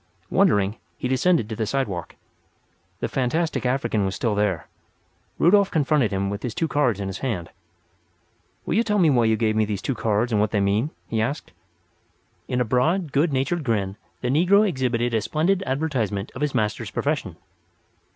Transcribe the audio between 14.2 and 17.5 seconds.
the negro exhibited a splendid advertisement of his master's profession.